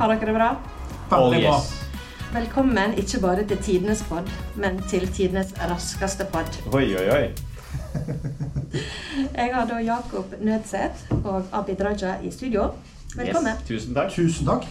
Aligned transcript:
Har 0.00 0.08
dere 0.08 0.26
det 0.26 0.32
bra? 0.32 0.56
Oh, 1.10 1.30
bra. 1.30 1.38
yes. 1.38 1.66
Velkommen 2.32 2.94
ikke 2.96 3.18
bare 3.20 3.42
til 3.44 3.58
tidenes 3.60 4.00
pod, 4.08 4.30
men 4.56 4.78
til 4.88 5.02
tidenes 5.12 5.50
raskeste 5.60 6.24
pod. 6.32 6.48
Oi, 6.72 6.86
oi, 6.96 7.02
oi. 7.12 7.26
Jeg 9.40 9.50
har 9.52 9.66
da 9.68 9.82
Jakob 9.84 10.32
Nødseth 10.40 11.12
og 11.18 11.52
Abid 11.52 11.82
Raja 11.84 12.14
i 12.24 12.32
studio. 12.32 12.70
Velkommen. 13.12 13.60
Yes. 13.60 13.66
Tusen 13.68 13.98
takk. 13.98 14.16
Tusen 14.16 14.48
takk. 14.48 14.64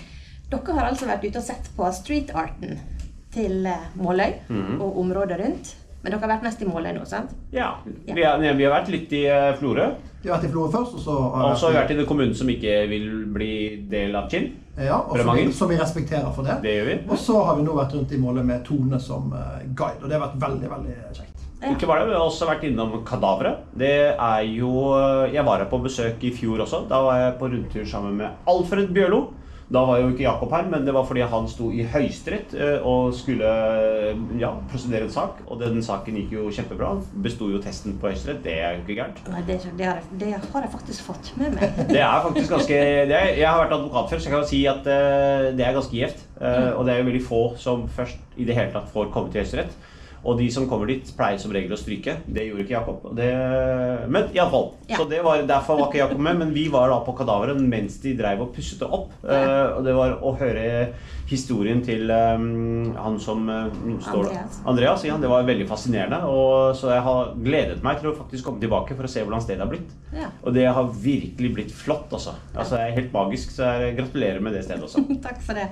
Dere 0.49 0.79
har 0.79 0.89
altså 0.89 1.11
vært 1.11 1.29
ute 1.29 1.43
og 1.43 1.45
sett 1.45 1.69
på 1.77 1.91
streetarten 1.99 2.81
til 3.29 3.69
Måløy 4.01 4.01
Måløy 4.01 4.33
-hmm. 4.49 4.81
og 4.81 4.99
området 4.99 5.37
rundt. 5.45 5.75
Men 6.01 6.11
dere 6.11 6.21
har 6.21 6.31
vært 6.31 6.43
mest 6.47 6.61
i 6.61 6.65
Måløy 6.65 6.93
nå, 6.95 7.05
sant? 7.05 7.31
Ja, 7.51 7.73
vi 7.85 8.23
har, 8.23 8.39
vi 8.39 8.63
har 8.63 8.71
vært 8.71 8.89
litt 8.93 9.13
i 9.13 9.25
eh, 9.27 9.55
Florø. 9.59 9.89
Vi 10.23 10.29
har 10.29 10.37
vært 10.37 10.49
i 10.49 10.51
Florø 10.53 10.71
først, 10.71 10.93
og 10.95 10.99
så 10.99 11.11
Og 11.11 11.57
så 11.57 11.65
har 11.65 11.73
vi 11.73 11.79
vært 11.79 11.91
i 11.91 11.97
den 11.99 12.05
kommunen 12.05 12.35
som 12.35 12.49
ikke 12.49 12.87
vil 12.87 13.25
bli 13.33 13.85
del 13.91 14.15
av 14.15 14.29
Kinn. 14.31 14.53
Ja, 14.85 14.99
og 15.01 15.19
som 15.19 15.35
vi, 15.35 15.45
som 15.55 15.71
vi 15.71 15.79
respekterer 15.79 16.31
for 16.35 16.47
det. 16.47 16.59
Det 16.63 16.75
gjør 16.77 16.87
vi. 16.91 16.95
Og 17.09 17.19
så 17.19 17.35
har 17.47 17.57
vi 17.57 17.65
nå 17.65 17.75
vært 17.77 17.97
rundt 17.97 18.13
i 18.15 18.21
målet 18.21 18.47
med 18.47 18.63
Tone 18.67 18.99
som 19.03 19.33
eh, 19.35 19.65
guide, 19.67 19.99
og 20.03 20.07
det 20.07 20.17
har 20.17 20.25
vært 20.27 20.39
veldig, 20.45 20.71
veldig 20.75 20.95
kjekt. 21.17 21.45
Ja. 21.59 21.73
Ikke 21.73 21.89
bare 21.89 22.05
det, 22.05 22.13
vi 22.13 22.15
har 22.15 22.23
også 22.23 22.47
vært 22.47 22.63
innom 22.69 22.93
Kadaveret. 23.03 23.65
Det 23.75 23.95
er 24.15 24.43
jo 24.47 24.69
Jeg 25.27 25.43
var 25.43 25.59
her 25.59 25.67
på 25.67 25.81
besøk 25.83 26.23
i 26.23 26.31
fjor 26.31 26.63
også. 26.63 26.85
Da 26.87 27.01
var 27.03 27.19
jeg 27.19 27.33
på 27.41 27.49
rundtur 27.51 27.83
sammen 27.89 28.15
med 28.21 28.47
Alfred 28.47 28.93
Bjørlo. 28.95 29.25
Da 29.69 29.83
var 29.85 29.99
jo 30.01 30.07
ikke 30.09 30.23
Jakob 30.23 30.53
her, 30.55 30.63
men 30.65 30.85
det 30.85 30.93
var 30.95 31.05
fordi 31.05 31.21
han 31.29 31.45
sto 31.49 31.67
i 31.69 31.83
Høyesterett 31.85 32.55
eh, 32.57 32.85
og 32.85 33.11
skulle 33.13 33.49
ja, 34.41 34.49
prosedere 34.71 35.05
en 35.05 35.13
sak. 35.13 35.43
Og 35.45 35.59
den 35.61 35.77
saken 35.85 36.17
gikk 36.17 36.33
jo 36.33 36.47
kjempebra. 36.53 36.95
Besto 37.21 37.51
jo 37.51 37.61
testen 37.61 37.99
på 38.01 38.09
Høyesterett. 38.09 38.41
Det 38.45 38.55
er 38.57 38.79
jo 38.79 38.81
ikke 38.81 38.97
gærent. 38.97 39.21
Nei, 39.29 39.43
det, 39.45 39.59
det, 39.77 39.91
det 40.23 40.31
har 40.33 40.65
jeg 40.65 40.73
faktisk 40.73 41.11
fått 41.11 41.31
med 41.37 41.59
meg. 41.59 41.77
Det 41.93 42.01
er 42.01 42.25
faktisk 42.25 42.51
ganske 42.53 42.79
det 43.09 43.19
Jeg 43.37 43.45
har 43.45 43.61
vært 43.61 43.75
advokat 43.77 44.09
før, 44.09 44.19
så 44.19 44.29
jeg 44.29 44.35
kan 44.35 44.49
si 44.49 44.63
at 44.69 44.89
eh, 44.89 45.45
det 45.57 45.65
er 45.67 45.77
ganske 45.77 46.01
gjevt. 46.01 46.25
Eh, 46.41 46.71
og 46.73 46.83
det 46.87 46.95
er 46.95 47.03
jo 47.03 47.07
veldig 47.11 47.23
få 47.29 47.43
som 47.61 47.85
først 47.93 48.41
i 48.41 48.49
det 48.49 48.57
hele 48.57 48.73
tatt 48.73 48.89
får 48.93 49.13
komme 49.13 49.29
til 49.29 49.43
Høyesterett. 49.43 49.77
Og 50.23 50.39
de 50.39 50.49
som 50.51 50.67
kommer 50.69 50.89
dit, 50.89 51.11
pleier 51.15 51.39
som 51.41 51.53
regel 51.55 51.73
å 51.73 51.79
stryke. 51.79 52.17
Det 52.27 52.43
gjorde 52.47 52.65
ikke 52.65 52.75
Jakob. 52.75 53.05
Det, 53.15 53.29
men 54.11 54.33
iallfall. 54.35 54.73
Ja. 54.89 54.99
Så 54.99 55.05
det 55.09 55.21
var, 55.25 55.45
derfor 55.47 55.79
var 55.79 55.89
ikke 55.89 56.01
Jakob 56.01 56.23
med. 56.25 56.41
Men 56.41 56.51
vi 56.55 56.65
var 56.71 56.91
da 56.91 56.99
på 57.05 57.15
kadaveret 57.17 57.61
mens 57.63 57.99
de 58.03 58.15
dreiv 58.19 58.43
og 58.43 58.51
pusset 58.55 58.81
det 58.83 58.89
opp. 58.99 59.13
Eh, 59.23 59.65
og 59.77 59.85
det 59.87 59.95
var 59.95 60.17
å 60.19 60.33
høre 60.39 60.65
historien 61.29 61.81
til 61.85 62.09
um, 62.09 62.89
han 62.97 63.19
som 63.21 63.45
uh, 63.49 63.67
står 64.01 64.31
Andreas. 64.31 64.57
Andreas 64.71 65.05
ja, 65.05 65.17
det 65.21 65.29
var 65.29 65.45
veldig 65.47 65.67
fascinerende. 65.69 66.19
Og, 66.25 66.73
så 66.79 66.91
jeg 66.95 67.05
har 67.05 67.31
gledet 67.37 67.79
meg 67.85 68.01
til 68.01 68.11
å 68.11 68.15
faktisk 68.17 68.49
komme 68.49 68.63
tilbake 68.63 68.97
for 68.97 69.05
å 69.05 69.11
se 69.11 69.23
hvordan 69.23 69.45
stedet 69.45 69.63
har 69.63 69.71
blitt. 69.71 69.93
Ja. 70.15 70.31
Og 70.41 70.57
det 70.57 70.65
har 70.65 70.91
virkelig 71.05 71.53
blitt 71.55 71.73
flott, 71.75 72.09
altså. 72.11 72.35
altså 72.55 72.75
det 72.75 72.83
er 72.87 72.97
helt 72.97 73.15
magisk, 73.15 73.53
så 73.55 73.71
jeg 73.83 73.95
gratulerer 74.01 74.43
med 74.43 74.57
det 74.57 74.65
stedet 74.67 74.89
også. 74.89 75.05
Takk 75.27 75.41
for 75.45 75.59
det. 75.59 75.69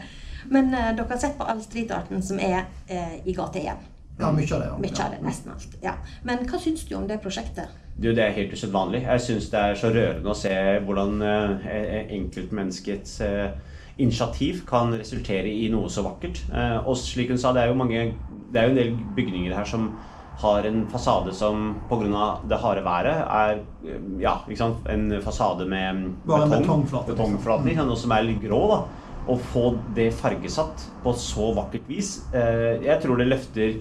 Men 0.54 0.72
uh, 0.72 0.94
dere 0.96 1.10
har 1.10 1.22
sett 1.26 1.38
på 1.40 1.48
all 1.50 1.62
streetarten 1.66 2.24
som 2.24 2.40
er 2.40 2.68
uh, 2.92 3.16
i 3.26 3.36
gate 3.36 3.66
1. 3.66 3.94
Ja, 4.18 4.32
mye 4.34 4.50
av 4.50 4.62
det. 4.62 4.68
Ja. 4.72 4.78
Mye 4.82 5.04
av 5.06 5.14
det, 5.14 5.22
nesten 5.26 5.54
alt. 5.54 5.78
Ja. 5.84 5.94
Men 6.26 6.46
hva 6.50 6.60
syns 6.62 6.86
du 6.90 6.96
om 6.98 7.06
det 7.10 7.20
prosjektet? 7.22 7.74
Du, 7.98 8.12
det 8.14 8.24
er 8.24 8.36
helt 8.36 8.54
usedvanlig. 8.54 9.04
Jeg 9.06 9.24
syns 9.26 9.50
det 9.54 9.62
er 9.62 9.78
så 9.78 9.90
rørende 9.94 10.34
å 10.34 10.38
se 10.38 10.54
hvordan 10.86 11.22
eh, 11.26 12.14
enkeltmenneskets 12.18 13.20
eh, 13.26 13.56
initiativ 13.98 14.64
kan 14.70 14.94
resultere 14.94 15.50
i 15.50 15.70
noe 15.74 15.90
så 15.94 16.06
vakkert. 16.06 16.44
Eh, 16.50 16.78
og 16.84 16.98
slik 17.02 17.34
hun 17.34 17.42
sa, 17.42 17.54
det 17.54 17.66
er 17.66 17.74
jo 17.74 17.80
mange 17.80 18.12
Det 18.48 18.62
er 18.62 18.70
jo 18.70 18.74
en 18.76 18.80
del 18.80 18.94
bygninger 19.18 19.52
her 19.52 19.68
som 19.68 19.90
har 20.38 20.68
en 20.70 20.84
fasade 20.88 21.34
som 21.34 21.76
pga. 21.90 22.38
det 22.48 22.58
harde 22.62 22.84
været 22.86 23.26
er 23.26 23.60
eh, 23.86 24.02
ja, 24.22 24.38
ikke 24.48 24.62
sant? 24.62 24.88
en 24.90 25.22
fasade 25.22 25.66
med 25.66 26.14
betong, 26.26 26.50
betongflate. 26.62 27.12
betongflate, 27.12 27.70
ikke 27.70 27.90
og 27.90 27.98
som 27.98 28.12
er 28.12 28.24
litt 28.24 28.42
grå. 28.42 28.62
da 28.70 28.80
Å 29.28 29.38
få 29.52 29.76
det 29.96 30.14
fargesatt 30.14 30.86
på 31.04 31.14
så 31.14 31.52
vakkert 31.58 31.90
vis, 31.90 32.22
eh, 32.34 32.78
jeg 32.86 33.02
tror 33.02 33.18
det 33.18 33.28
løfter 33.28 33.80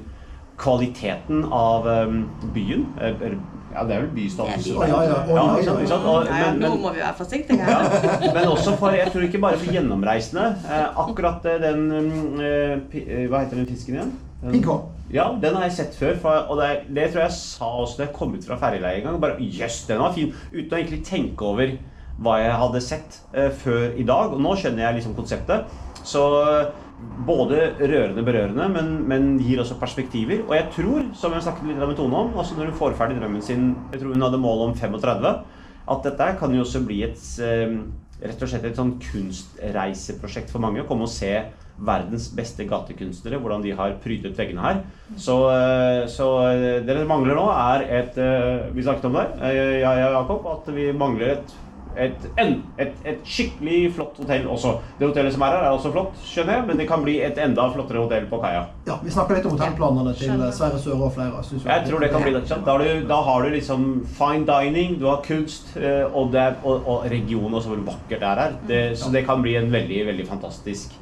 kvaliteten 0.58 1.44
av 1.52 1.86
eh, 1.88 2.16
byen. 2.54 2.86
Eh, 3.00 3.36
Ja, 3.76 3.82
det 3.84 3.92
er 3.92 4.00
vel 4.06 4.12
bystatus. 4.16 4.66
Ja, 4.72 4.86
ja. 4.88 5.00
Ja, 5.04 5.16
ja, 5.28 5.40
ja. 5.60 5.96
Og, 5.98 6.24
Ja, 6.24 6.36
ja, 6.38 6.52
men, 6.52 6.62
nå 6.62 6.76
må 6.80 6.92
vi 6.94 7.00
være 7.02 7.14
forsiktige. 7.18 7.58
ja, 7.60 7.80
her. 7.82 8.22
men 8.32 8.46
også 8.48 8.72
for 8.80 8.94
Jeg 8.96 9.10
tror 9.12 9.20
ikke 9.26 9.40
bare 9.42 9.58
for 9.60 9.68
gjennomreisende. 9.74 10.46
Eh, 10.64 10.86
akkurat 11.02 11.44
eh, 11.44 11.58
den 11.60 11.82
Hva 13.28 13.42
heter 13.42 13.56
den 13.58 13.66
fisken 13.66 13.94
igjen? 13.98 14.12
Den- 14.42 14.64
Ja, 15.12 15.26
den 15.42 15.54
har 15.54 15.62
jeg 15.64 15.72
sett 15.72 15.94
før. 15.94 16.16
For, 16.22 16.30
og 16.48 16.56
det, 16.62 16.70
det 16.96 17.10
tror 17.12 17.22
jeg 17.26 17.32
sa 17.32 17.64
også 17.82 17.98
da 17.98 18.04
jeg 18.06 18.14
kom 18.16 18.32
ut 18.34 18.44
fra 18.48 18.56
ferjeleiet 18.56 19.02
en 19.04 19.10
gang. 19.10 19.20
Bare 19.20 19.36
jøss, 19.40 19.84
den 19.86 19.98
var 20.00 20.12
fin. 20.16 20.32
Uten 20.54 20.72
å 20.72 20.80
egentlig 20.80 21.04
tenke 21.04 21.44
over 21.44 21.76
hva 22.22 22.38
jeg 22.40 22.52
hadde 22.56 22.80
sett 22.80 23.20
eh, 23.34 23.50
før 23.50 23.92
i 23.96 24.02
dag. 24.08 24.32
Og 24.32 24.40
nå 24.40 24.56
skjønner 24.56 24.86
jeg 24.88 24.94
liksom 25.02 25.14
konseptet. 25.14 25.68
Så 26.02 26.24
både 27.26 27.74
rørende 27.80 28.24
berørende, 28.24 28.68
men, 28.72 28.88
men 29.08 29.28
gir 29.42 29.60
også 29.60 29.76
perspektiver. 29.80 30.44
Og 30.46 30.54
jeg 30.56 30.68
tror, 30.76 31.04
som 31.18 31.34
jeg 31.34 31.44
snakket 31.44 31.68
litt 31.68 31.82
med 31.82 31.98
Tone 31.98 32.22
om, 32.22 32.32
altså 32.38 32.56
når 32.56 32.70
hun 32.70 32.80
får 32.80 32.96
ferdig 32.96 33.18
drømmen 33.20 33.44
sin 33.44 33.68
Jeg 33.92 34.00
tror 34.00 34.14
hun 34.14 34.26
hadde 34.26 34.40
mål 34.40 34.66
om 34.68 34.74
35. 34.78 35.36
At 35.86 36.08
dette 36.08 36.32
kan 36.40 36.54
jo 36.54 36.64
også 36.64 36.82
bli 36.86 37.02
et 37.06 37.20
eh, 37.44 37.76
rett 38.22 38.42
og 38.42 38.50
slett 38.50 38.64
et 38.64 38.80
sånn 38.80 38.96
kunstreiseprosjekt 39.02 40.50
for 40.52 40.64
mange. 40.64 40.82
Å 40.82 40.88
komme 40.88 41.06
og 41.06 41.12
se 41.12 41.34
verdens 41.76 42.30
beste 42.32 42.64
gatekunstnere, 42.64 43.38
hvordan 43.42 43.60
de 43.64 43.74
har 43.76 43.98
prydet 44.00 44.38
veggene 44.38 44.64
her. 44.64 44.80
Så, 45.20 45.36
eh, 45.52 46.06
så 46.10 46.30
det 46.56 46.72
dere 46.88 47.04
mangler 47.08 47.36
nå, 47.36 47.46
er 47.52 47.86
et 48.00 48.18
eh, 48.18 48.66
Vi 48.72 48.86
snakket 48.86 49.10
om 49.10 49.20
det, 49.20 49.28
jeg 49.52 49.84
og 49.84 50.18
Jakob, 50.20 50.50
at 50.56 50.74
vi 50.74 50.88
mangler 50.96 51.36
et 51.36 51.56
et, 51.96 52.26
en, 52.36 52.50
et, 52.78 52.94
et 53.04 53.20
skikkelig 53.24 53.92
flott 53.96 54.18
hotell 54.20 54.46
også. 54.52 54.74
Det 54.98 55.08
hotellet 55.08 55.32
som 55.34 55.42
er 55.46 55.54
her, 55.56 55.64
er 55.64 55.76
også 55.76 55.92
flott, 55.94 56.18
skjønner 56.24 56.58
jeg, 56.58 56.66
men 56.68 56.80
det 56.82 56.86
kan 56.90 57.02
bli 57.06 57.14
et 57.24 57.38
enda 57.40 57.64
flottere 57.72 58.02
hotell 58.04 58.26
på 58.30 58.40
kaia. 58.42 58.66
Ja, 58.86 58.98
Vi 59.02 59.10
snakker 59.14 59.38
litt 59.38 59.46
om 59.48 59.54
hotellplanene 59.56 60.12
til 60.18 60.34
eh, 60.34 60.50
Sverre 60.52 60.78
Søre 60.82 61.00
og 61.08 61.14
flere. 61.16 61.42
Synes 61.46 61.64
vi- 61.64 61.70
Jeg 61.72 61.88
tror 61.88 62.00
det 62.04 62.10
kan 62.12 62.22
bli 62.26 62.32
det. 62.36 62.44
Da 62.48 62.72
har 62.76 62.84
du, 62.84 63.06
da 63.08 63.20
har 63.30 63.42
du 63.42 63.48
liksom 63.56 63.88
fine 64.18 64.44
dining, 64.46 64.98
du 65.00 65.06
har 65.06 65.22
kunst, 65.24 65.72
eh, 65.76 66.04
og, 66.12 66.32
det, 66.32 66.46
og, 66.64 66.84
og 66.86 67.08
regionen 67.10 67.54
også, 67.54 67.72
hvor 67.74 67.84
vakkert 67.94 68.20
det 68.20 68.28
er 68.28 68.42
her. 68.44 68.52
Det, 68.68 68.82
så 68.98 69.10
det 69.12 69.24
kan 69.26 69.42
bli 69.42 69.56
en 69.56 69.72
veldig, 69.72 70.04
veldig 70.12 70.28
fantastisk 70.28 70.92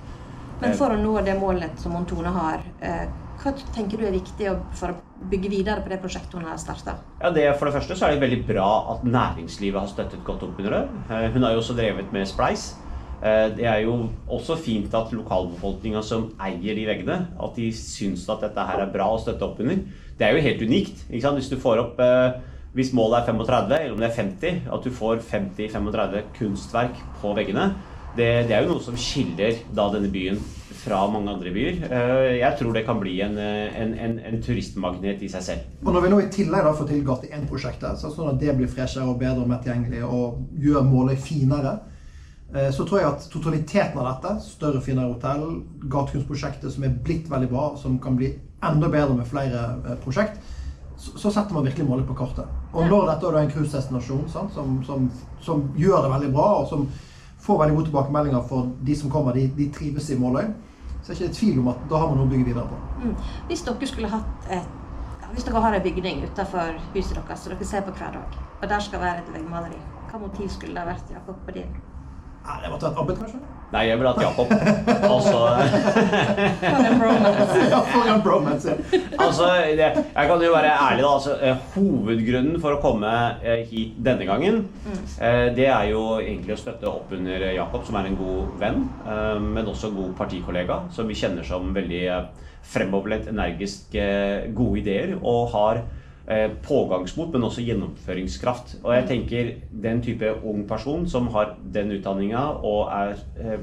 Men 0.60 0.72
for 0.78 0.94
å 0.94 0.96
nå 0.96 1.18
det 1.26 1.34
målet 1.40 1.80
som 1.82 1.92
Montone 1.92 2.30
har, 2.32 2.62
eh, 2.80 3.08
hva 3.42 3.52
tenker 3.74 3.98
du 4.00 4.06
er 4.06 4.14
viktig 4.14 4.48
for 4.78 4.94
å 4.94 5.28
bygge 5.30 5.50
videre 5.52 5.82
på 5.84 5.90
det 5.92 6.00
prosjektet 6.02 6.36
hun 6.38 6.46
har 6.48 6.56
starta? 6.60 6.96
Ja, 7.20 7.30
For 7.58 7.66
det 7.68 7.74
første 7.74 7.96
så 7.96 8.06
er 8.08 8.14
det 8.14 8.22
veldig 8.24 8.46
bra 8.48 8.68
at 8.94 9.04
næringslivet 9.04 9.80
har 9.80 9.90
støttet 9.90 10.24
godt 10.24 10.42
opp 10.46 10.58
under 10.58 10.70
det. 10.78 10.82
Eh, 11.10 11.30
Hun 11.34 11.42
har 11.42 11.52
jo 11.52 11.58
også 11.62 11.76
drevet 11.76 12.12
med 12.12 12.26
Spleis. 12.28 12.74
Eh, 13.22 13.48
Det 13.56 13.64
er 13.66 13.82
jo 13.84 14.08
også 14.28 14.56
fint 14.56 14.94
at 14.94 15.12
lokalbefolkninga 15.12 16.02
som 16.02 16.32
eier 16.40 16.74
de 16.74 16.86
veggene, 16.86 17.28
at 17.42 17.54
de 17.56 17.70
syns 17.72 18.28
at 18.28 18.40
dette 18.40 18.66
her 18.66 18.80
er 18.80 18.92
bra 18.92 19.10
å 19.14 19.20
støtte 19.20 19.42
opp 19.42 19.60
under. 19.60 19.76
Det 20.18 20.26
er 20.26 20.34
jo 20.36 20.42
helt 20.42 20.62
unikt. 20.62 21.04
ikke 21.10 21.22
sant? 21.22 21.38
Hvis 21.38 21.50
du 21.50 21.56
får 21.56 21.78
opp 21.78 22.00
eh, 22.00 22.40
Hvis 22.74 22.92
målet 22.92 23.20
er 23.22 23.32
35, 23.32 23.72
eller 23.78 23.92
om 23.92 24.00
det 24.00 24.10
er 24.10 24.22
50, 24.22 24.62
at 24.72 24.82
du 24.82 24.90
får 24.90 25.20
50-35 25.22 26.22
kunstverk 26.34 26.96
på 27.22 27.34
veggene, 27.36 27.68
det, 28.16 28.28
det 28.48 28.54
er 28.54 28.64
jo 28.64 28.74
noe 28.74 28.84
som 28.84 28.98
skiller 28.98 29.58
da 29.74 29.88
denne 29.94 30.10
byen 30.12 30.38
fra 30.84 31.06
mange 31.08 31.32
andre 31.32 31.52
byer. 31.54 31.80
Eh, 31.88 32.36
Jeg 32.40 32.58
tror 32.58 32.72
det 32.76 32.84
kan 32.86 33.00
bli 33.00 33.20
en, 33.24 33.38
eh, 33.38 33.80
en, 33.82 33.94
en, 33.94 34.18
en 34.18 34.42
turistmagnet 34.42 35.22
i 35.22 35.30
seg 35.32 35.42
selv. 35.42 35.60
Og 35.84 35.92
når 35.94 36.04
vi 36.04 36.12
nå 36.12 36.20
i 36.20 36.30
tillegg 36.32 36.66
da 36.66 36.74
får 36.76 36.90
til 36.90 37.04
Gate 37.06 37.30
1-prosjektet, 37.32 38.00
så 38.00 38.12
sånn 38.12 38.34
at 38.34 38.40
det 38.42 38.56
blir 38.58 38.70
freshere 38.70 39.06
og 39.08 39.18
bedre 39.22 39.44
og 39.44 39.50
mer 39.50 39.62
tilgjengelig 39.64 40.04
og 40.04 40.42
gjør 40.60 40.84
målet 40.88 41.22
finere, 41.24 41.78
eh, 42.52 42.68
så 42.74 42.84
tror 42.84 43.00
jeg 43.00 43.12
at 43.12 43.30
totaliteten 43.32 44.02
av 44.02 44.10
dette, 44.10 44.34
større, 44.44 44.82
finere 44.84 45.14
hotell, 45.14 45.62
gatekunstprosjektet 45.88 46.76
som 46.76 46.84
er 46.84 46.98
blitt 47.06 47.32
veldig 47.32 47.48
bra, 47.52 47.70
som 47.80 47.96
kan 48.02 48.20
bli 48.20 48.34
enda 48.64 48.88
bedre 48.92 49.16
med 49.16 49.28
flere 49.28 49.96
prosjekt, 50.04 50.38
så, 50.96 51.30
setter 51.30 51.52
man 51.52 51.66
virkelig 51.66 51.84
målet 51.88 52.06
på 52.06 52.14
kartet. 52.16 52.46
Og 52.72 52.86
når 52.88 53.08
dette 53.10 53.26
er 53.28 53.40
en 53.40 53.50
cruisedestinasjon 53.50 54.28
som, 54.30 54.78
som, 54.86 55.08
som 55.42 55.66
gjør 55.76 56.06
det 56.06 56.12
veldig 56.14 56.30
bra, 56.32 56.46
og 56.62 56.70
som 56.70 56.86
får 57.44 57.58
veldig 57.60 57.76
gode 57.76 57.90
tilbakemeldinger 57.90 58.46
for 58.48 58.70
de 58.86 58.96
som 58.96 59.10
kommer, 59.12 59.36
de, 59.36 59.48
de 59.56 59.68
trives 59.72 60.10
i 60.10 60.16
Måløy, 60.20 60.46
så 61.02 61.12
er 61.12 61.18
ikke 61.18 61.24
ikke 61.28 61.38
tvil 61.38 61.58
om 61.60 61.68
at 61.74 61.82
da 61.90 62.00
har 62.00 62.08
man 62.08 62.20
noe 62.20 62.28
å 62.28 62.32
bygge 62.32 62.48
videre 62.48 62.64
på. 62.70 62.78
Mm. 63.02 63.16
Hvis 63.50 63.64
dere 63.66 63.90
skulle 63.90 64.12
hatt 64.14 64.50
et 64.58 64.80
Hvis 65.34 65.44
dere 65.48 65.60
har 65.60 65.74
en 65.74 65.82
bygning 65.82 66.20
utenfor 66.22 66.76
huset 66.94 67.16
deres 67.16 67.40
som 67.42 67.50
dere 67.52 67.66
ser 67.66 67.82
på 67.82 67.92
hver 67.98 68.12
dag, 68.14 68.36
og 68.62 68.68
der 68.70 68.82
skal 68.86 69.00
være 69.02 69.18
et 69.18 69.30
veggmaleri, 69.34 69.80
hva 70.10 70.20
motiv 70.22 70.48
skulle 70.54 70.76
det 70.78 70.84
vært 70.86 71.10
Jakob, 71.10 71.40
på 71.46 71.54
din? 71.56 71.72
Nei, 72.44 72.58
det 72.62 72.70
måtte 72.70 72.86
vært 72.86 73.00
arbeid, 73.02 73.18
kanskje? 73.18 73.40
Nei, 73.74 73.88
jeg 73.88 73.98
vil 73.98 74.06
ha 74.06 74.12
Jakob. 74.22 74.52
Altså, 74.54 75.38
For 76.60 76.84
en 76.86 77.00
bromance. 77.00 77.56
ja, 77.72 77.80
for 77.90 78.10
en 78.12 78.22
bromance, 78.22 78.74
ja. 78.74 79.00
altså 79.18 79.48
det, 79.74 79.88
jeg 80.14 80.30
kan 80.30 80.44
jo 80.46 80.52
være 80.54 80.70
ærlig, 80.70 81.02
da. 81.02 81.10
Altså, 81.10 81.34
eh, 81.42 81.64
hovedgrunnen 81.74 82.60
for 82.62 82.76
å 82.76 82.80
komme 82.82 83.10
eh, 83.42 83.64
hit 83.70 83.96
denne 84.06 84.28
gangen, 84.28 84.60
eh, 85.18 85.48
det 85.56 85.66
er 85.66 85.90
jo 85.90 86.04
egentlig 86.20 86.54
å 86.54 86.60
støtte 86.60 86.86
opp 86.90 87.10
under 87.16 87.48
Jakob, 87.50 87.82
som 87.88 87.98
er 87.98 88.12
en 88.12 88.20
god 88.20 88.54
venn, 88.62 88.86
eh, 89.08 89.42
men 89.42 89.72
også 89.74 89.90
en 89.90 89.98
god 89.98 90.14
partikollega, 90.22 90.78
som 90.94 91.10
vi 91.10 91.18
kjenner 91.18 91.46
som 91.46 91.74
veldig 91.74 92.04
fremoverlent, 92.64 93.26
energisk, 93.28 93.92
gode 94.56 94.80
ideer, 94.80 95.18
og 95.18 95.50
har 95.52 95.82
pågangsmot, 96.64 97.34
men 97.34 97.44
også 97.44 97.64
gjennomføringskraft. 97.66 98.78
Og 98.82 98.94
jeg 98.94 99.04
tenker 99.10 99.50
den 99.84 100.00
type 100.02 100.30
ung 100.44 100.62
person 100.68 101.04
som 101.08 101.28
har 101.34 101.52
den 101.74 101.92
utdanninga 101.98 102.46
og 102.64 102.88
er 102.88 103.12
eh, 103.40 103.60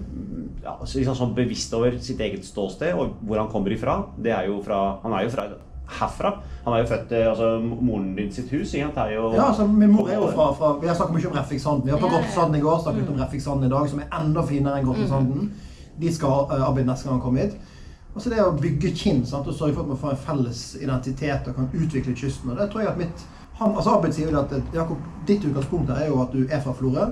ja, 0.61 0.75
liksom 0.83 1.17
sånn 1.17 1.33
bevisst 1.37 1.73
over 1.73 1.97
sitt 1.97 2.21
eget 2.21 2.45
ståsted 2.45 2.93
og 2.93 3.17
hvor 3.25 3.41
han 3.41 3.49
kommer 3.49 3.73
ifra, 3.73 3.97
det 4.21 4.35
er 4.35 4.51
jo 4.51 4.61
fra, 4.65 4.83
han 5.01 5.17
er 5.17 5.25
jo 5.25 5.33
fra 5.33 5.49
herfra. 5.99 6.35
Han 6.65 6.75
er 6.75 6.83
jo 6.83 6.87
født 6.91 7.11
eh, 7.17 7.29
altså 7.29 7.49
Moren 7.81 8.13
din 8.15 8.31
sitt 8.33 8.51
hus 8.53 8.73
ikke 8.73 8.85
sant, 8.85 8.97
er 9.01 9.15
jo 9.15 9.33
Ja, 9.33 9.47
altså, 9.49 9.65
min 9.67 9.91
mor 9.91 10.09
er 10.09 10.19
jo 10.19 10.29
fra, 10.29 10.51
fra 10.53 10.71
Vi 10.81 10.87
har 10.87 10.95
snakket 10.95 11.17
mye 11.17 11.31
om 11.31 11.37
Reffiksanden. 11.39 11.85
Vi 11.85 11.91
har 11.91 11.99
på. 11.99 12.11
Grottesanden 12.13 12.59
i 12.59 12.63
går 12.63 12.79
snakket 12.83 13.09
om 13.09 13.19
Reffiksanden 13.21 13.67
i 13.67 13.73
dag, 13.73 13.89
som 13.89 14.03
er 14.03 14.17
enda 14.21 14.45
finere 14.47 14.79
enn 14.79 14.87
Grottesanden. 14.87 15.51
De 16.01 16.13
skal 16.13 16.45
uh, 16.51 16.67
arbeide 16.69 16.91
neste 16.91 17.09
gang 17.09 17.17
han 17.17 17.23
kommer 17.25 17.45
hit. 17.45 17.57
Og 18.11 18.21
så 18.21 18.31
det 18.31 18.41
å 18.43 18.55
bygge 18.59 18.91
Kinn 18.97 19.21
sant, 19.27 19.47
og 19.47 19.55
sørge 19.55 19.77
for 19.77 19.85
at 19.85 19.91
man 19.93 19.99
får 20.01 20.15
en 20.15 20.25
felles 20.25 20.63
identitet 20.81 21.47
og 21.47 21.55
kan 21.55 21.69
utvikle 21.71 22.15
kysten. 22.17 22.51
Og 22.51 22.59
det 22.59 22.67
tror 22.71 22.83
jeg 22.83 22.91
at 22.91 22.99
mitt 22.99 23.27
han, 23.61 23.75
altså 23.77 23.93
Abid 23.93 24.15
sier 24.15 24.31
jo 24.33 24.39
at 24.39 24.53
Jakob, 24.73 25.01
ditt 25.27 25.43
utgangspunkt 25.45 25.91
her 25.93 26.07
er 26.07 26.09
jo 26.09 26.21
at 26.23 26.33
du 26.33 26.41
er 26.47 26.63
fra 26.63 26.73
Florø. 26.73 27.11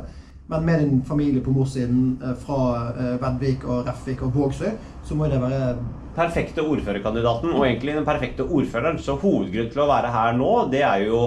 Men 0.50 0.64
med 0.66 0.80
din 0.82 1.02
familie 1.06 1.44
på 1.46 1.54
morssiden 1.54 2.16
eh, 2.26 2.34
fra 2.42 2.62
eh, 2.90 3.18
Vedvik 3.22 3.68
og 3.70 3.86
Refvik 3.86 4.24
og 4.26 4.34
Vågsøy, 4.34 4.72
så 5.06 5.18
må 5.18 5.28
det 5.30 5.38
være 5.44 5.76
perfekte 6.16 6.66
ordførerkandidaten, 6.66 7.54
og 7.54 7.68
egentlig 7.68 7.94
den 8.00 8.08
perfekte 8.08 8.48
ordføreren. 8.48 8.98
Så 8.98 9.14
hovedgrunnen 9.22 9.70
til 9.70 9.84
å 9.84 9.92
være 9.92 10.10
her 10.16 10.34
nå, 10.40 10.50
det 10.74 10.82
er 10.88 11.06
jo 11.06 11.22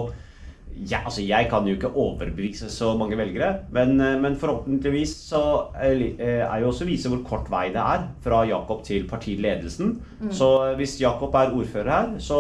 ja, 0.74 0.98
altså 1.04 1.22
Jeg 1.26 1.48
kan 1.50 1.66
jo 1.68 1.74
ikke 1.76 1.90
overbevise 1.96 2.68
så 2.72 2.92
mange 2.98 3.16
velgere, 3.18 3.52
men, 3.72 4.00
eh, 4.00 4.18
men 4.20 4.36
forhåpentligvis 4.36 5.14
så 5.28 5.42
er 5.74 5.94
li- 5.98 6.16
eh, 6.18 6.40
er 6.46 6.60
jo 6.60 6.68
også 6.72 6.86
vise 6.88 7.08
hvor 7.12 7.22
kort 7.28 7.50
vei 7.50 7.68
det 7.68 7.76
er 7.82 8.06
fra 8.24 8.44
Jakob 8.48 8.82
til 8.84 9.04
partiledelsen. 9.08 9.98
Så 10.30 10.74
hvis 10.78 11.00
Jakob 11.00 11.34
er 11.34 11.50
ordfører 11.52 11.90
her, 11.90 12.08
så 12.18 12.38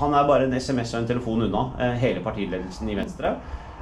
han 0.00 0.14
er 0.14 0.26
bare 0.26 0.44
en 0.46 0.54
SMS 0.60 0.94
og 0.94 1.02
en 1.02 1.08
telefon 1.08 1.42
unna 1.42 1.66
eh, 1.80 1.98
hele 2.00 2.20
partiledelsen 2.24 2.88
i 2.88 2.94
Venstre. 2.96 3.36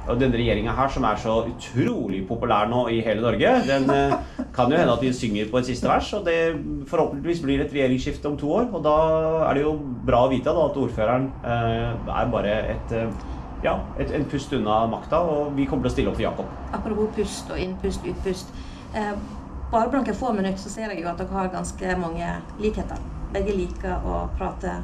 Og 0.05 0.17
denne 0.19 0.35
regjeringa 0.35 0.73
her, 0.75 0.89
som 0.91 1.03
er 1.07 1.15
så 1.15 1.45
utrolig 1.47 2.25
populær 2.27 2.67
nå 2.67 2.89
i 2.91 2.97
hele 2.99 3.21
Norge, 3.23 3.53
den 3.67 3.85
eh, 3.89 4.15
kan 4.55 4.69
jo 4.69 4.75
hende 4.77 4.91
at 4.97 4.99
de 5.01 5.13
synger 5.15 5.47
på 5.49 5.61
et 5.61 5.65
siste 5.69 5.87
vers, 5.87 6.09
og 6.17 6.25
det 6.25 6.57
forhåpentligvis 6.91 7.41
blir 7.45 7.61
et 7.63 7.71
regjeringsskifte 7.71 8.27
om 8.27 8.35
to 8.37 8.51
år. 8.51 8.67
Og 8.73 8.83
da 8.83 8.95
er 9.49 9.53
det 9.55 9.63
jo 9.63 9.77
bra 9.79 10.25
å 10.25 10.31
vite 10.33 10.51
da, 10.51 10.65
at 10.67 10.75
ordføreren 10.81 11.29
eh, 11.39 11.93
er 12.19 12.33
bare 12.33 12.57
et 12.73 12.91
eh, 12.91 13.13
ja, 13.63 13.77
et, 13.99 14.11
en 14.11 14.25
pust 14.29 14.53
unna 14.55 14.83
makta, 14.91 15.21
og 15.23 15.53
vi 15.57 15.67
kommer 15.69 15.87
til 15.87 15.91
å 15.91 15.95
stille 15.95 16.11
opp 16.11 16.19
for 16.19 16.25
Jakob. 16.25 16.57
Apropos 16.75 17.13
pust 17.17 17.51
og 17.53 17.61
innpust, 17.61 18.05
utpust. 18.09 18.51
Eh, 18.93 19.13
bare 19.71 19.89
på 19.89 19.97
noen 19.99 20.17
få 20.17 20.33
minutter 20.35 20.61
så 20.61 20.71
ser 20.73 20.91
jeg 20.93 21.03
jo 21.03 21.11
at 21.11 21.21
dere 21.21 21.33
har 21.33 21.53
ganske 21.53 21.95
mange 22.01 22.33
likheter. 22.61 22.99
Begge 23.33 23.55
liker 23.57 24.03
å 24.05 24.25
prate 24.37 24.75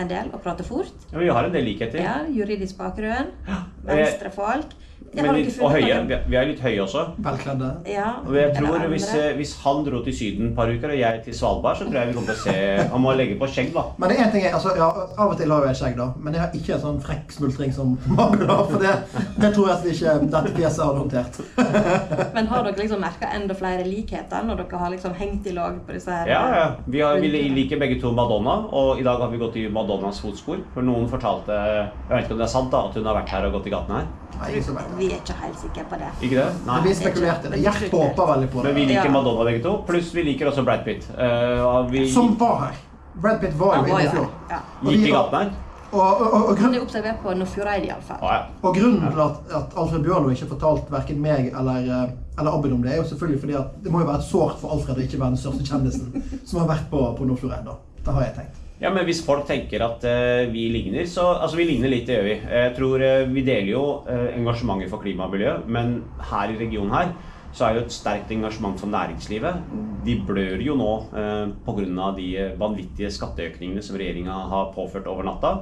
en 0.00 0.10
del 0.10 0.32
og 0.34 0.42
prate 0.42 0.66
fort. 0.66 1.06
Ja, 1.12 1.20
vi 1.20 1.30
har 1.30 1.46
en 1.46 1.54
del 1.54 1.68
likheter. 1.68 2.00
Ja, 2.02 2.16
juridisk 2.26 2.80
bakgrunn. 2.80 3.30
venstre 3.46 4.00
Venstrefolk. 4.00 4.74
Litt, 5.14 5.60
og 5.62 5.70
høye. 5.70 5.96
Vi 6.28 6.36
er- 6.36 6.46
litt 6.46 6.60
høye 6.60 6.80
også. 6.82 7.04
velkledde. 7.22 7.70
Ja, 7.86 8.14
Og 8.26 8.34
jeg 8.34 8.54
tror 8.56 8.78
hvis, 8.88 9.14
eh, 9.14 9.34
hvis 9.36 9.54
han 9.62 9.84
dro 9.84 10.02
til 10.02 10.12
Syden 10.12 10.48
et 10.50 10.56
par 10.56 10.66
uker, 10.66 10.90
og 10.90 10.98
jeg 10.98 11.22
til 11.24 11.34
Svalbard, 11.34 11.76
så 11.76 11.84
tror 11.86 11.94
jeg 11.94 12.08
vi 12.08 12.12
kommer 12.14 12.26
til 12.26 12.34
å 12.34 12.42
se 12.44 12.88
Han 12.92 13.00
må 13.00 13.16
legge 13.16 13.38
på 13.38 13.46
skjegg, 13.46 13.72
da. 13.72 13.82
Men 13.98 14.08
det 14.08 14.18
er 14.18 14.24
en 14.24 14.30
ting 14.32 14.42
jeg, 14.42 14.52
altså, 14.52 14.76
ja, 14.76 14.88
Av 15.18 15.30
og 15.30 15.36
til 15.38 15.50
har 15.50 15.66
jeg 15.66 15.76
skjegg, 15.76 15.96
da. 15.96 16.08
Men 16.18 16.32
jeg 16.34 16.42
har 16.42 16.50
ikke 16.50 16.74
en 16.74 16.80
sånn 16.80 17.00
frekk 17.02 17.32
smultring 17.32 17.72
som 17.72 17.98
Magnus 18.06 18.48
har. 18.48 18.66
For 18.66 18.78
det, 18.78 18.94
det 19.38 19.54
tror 19.54 19.68
jeg 19.68 19.76
at 19.76 19.84
ikke 19.84 20.30
dette 20.30 20.54
fjeset 20.56 20.84
har 20.84 20.94
håndtert. 20.94 21.40
Men 22.34 22.46
har 22.46 22.62
dere 22.64 22.76
liksom 22.82 23.00
merka 23.00 23.30
enda 23.34 23.54
flere 23.54 23.84
likheter 23.86 24.42
når 24.44 24.56
dere 24.64 24.78
har 24.78 24.90
liksom 24.90 25.14
hengt 25.14 25.46
i 25.46 25.52
lag 25.52 25.78
på 25.86 25.92
disse 25.92 26.10
her 26.10 26.26
Ja, 26.28 26.42
ja. 26.54 26.66
Vi, 26.86 27.00
har, 27.00 27.20
vi 27.20 27.28
liker 27.28 27.78
begge 27.78 28.00
to 28.00 28.12
Madonna, 28.12 28.66
og 28.72 28.98
i 29.00 29.02
dag 29.06 29.18
har 29.20 29.28
vi 29.30 29.38
gått 29.38 29.56
i 29.56 29.68
Madonnas 29.68 30.20
fotspor. 30.20 30.58
For 30.74 30.82
noen 30.82 31.08
fortalte 31.08 31.54
Jeg 31.54 32.10
vet 32.10 32.24
ikke 32.24 32.32
om 32.32 32.38
det 32.38 32.48
er 32.48 32.52
sant, 32.54 32.70
da, 32.70 32.84
at 32.88 32.94
hun 32.94 33.04
har 33.04 33.14
vært 33.22 33.28
her 33.34 33.46
og 33.46 33.52
gått 33.58 33.66
i 33.66 33.70
gatene 33.70 34.00
her. 34.02 34.06
Nei. 34.40 34.52
Vi 34.98 35.08
er 35.10 35.18
ikke 35.20 35.36
helt 35.40 35.60
sikre 35.60 35.84
på 35.90 35.98
det. 36.00 36.10
Ikke 36.20 36.38
det? 36.40 36.46
Nei. 36.66 36.80
vi 36.86 36.94
spekulert 36.98 37.44
i 37.46 37.52
det. 37.52 37.60
Gjert 37.64 37.92
håper 37.92 38.32
veldig 38.32 38.48
på 38.52 38.62
det. 38.62 38.64
Men 38.68 38.80
vi 38.80 38.86
liker 38.92 39.10
Ja. 39.10 39.12
Madonna 39.18 39.44
begge 39.50 39.62
to. 39.62 39.76
Pluss 39.88 40.14
vi 40.14 40.26
liker 40.30 40.50
også 40.50 40.64
Brad 40.64 40.84
Pitt. 40.84 41.06
Uh, 41.14 41.90
vi 41.90 42.08
Som 42.12 42.34
var 42.40 42.58
her. 42.66 42.80
Brad 43.14 43.40
Pitt 43.40 43.54
var 43.58 43.76
jo 43.76 43.86
inne 43.86 44.00
i 44.00 44.08
jo 44.08 44.16
fjor. 44.16 44.32
Ja. 44.50 44.64
Gikk 44.90 45.06
i 45.06 45.14
gaten 45.14 45.38
her. 45.38 45.54
Og, 45.94 46.00
og, 46.02 46.32
og, 46.32 46.48
og, 46.48 46.56
grunn, 46.58 46.74
observert 46.80 47.20
på 47.22 47.32
Nordfjordeid 47.38 47.84
iallfall. 47.86 48.18
Å, 48.18 48.30
ja. 48.32 48.38
og 48.66 48.74
grunnen 48.74 49.12
til 49.12 49.20
at, 49.22 49.36
at 49.60 49.76
Alfred 49.78 50.02
Bjørlo 50.02 50.32
ikke 50.34 50.48
fortalt 50.50 50.90
verken 50.90 51.20
meg 51.22 51.52
eller, 51.52 51.86
eh, 51.86 52.08
eller 52.34 52.56
Abid 52.58 52.74
om 52.74 52.82
det, 52.82 52.96
er 52.96 52.98
jo 52.98 53.06
selvfølgelig 53.12 53.44
fordi 53.44 53.56
at 53.60 53.78
det 53.84 53.92
må 53.94 54.02
jo 54.02 54.08
være 54.08 54.24
et 54.24 54.26
sårt 54.26 54.58
for 54.58 54.74
Alfred 54.74 54.98
å 54.98 55.06
ikke 55.06 55.20
være 55.22 55.36
den 55.36 55.42
største 55.44 55.68
kjendisen 55.68 56.42
som 56.42 56.64
har 56.64 56.72
vært 56.72 56.90
på, 56.90 57.04
på 57.14 57.28
Nordfjordeid. 57.30 57.70
Det 58.02 58.16
har 58.16 58.26
jeg 58.26 58.36
tenkt. 58.40 58.63
Ja, 58.84 58.90
men 58.92 59.06
hvis 59.08 59.22
folk 59.24 59.46
tenker 59.48 59.80
at 59.80 60.02
uh, 60.04 60.44
vi 60.52 60.66
ligner, 60.68 61.06
så 61.08 61.30
Altså, 61.38 61.56
vi 61.56 61.64
ligner 61.70 61.88
litt, 61.88 62.04
det 62.08 62.18
gjør 62.18 62.26
vi. 62.28 62.34
Jeg 62.60 62.72
tror 62.76 63.04
uh, 63.04 63.30
vi 63.32 63.44
deler 63.46 63.70
jo 63.72 63.84
uh, 64.04 64.26
engasjementet 64.34 64.92
for 64.92 65.00
klima 65.00 65.24
og 65.24 65.32
miljø, 65.32 65.54
men 65.64 66.02
her 66.28 66.52
i 66.52 66.58
regionen 66.60 66.92
her 66.92 67.14
så 67.54 67.68
er 67.68 67.74
det 67.74 67.80
jo 67.80 67.86
et 67.86 67.94
sterkt 67.94 68.32
engasjement 68.34 68.80
for 68.80 68.90
næringslivet. 68.90 69.60
De 70.04 70.16
blør 70.26 70.62
jo 70.64 70.74
nå 70.74 70.90
eh, 71.14 71.52
pga. 71.62 72.08
de 72.16 72.28
vanvittige 72.58 73.12
skatteøkningene 73.14 73.82
som 73.82 73.94
regjeringa 74.00 74.34
har 74.50 74.72
påført 74.74 75.06
over 75.06 75.22
natta. 75.22 75.52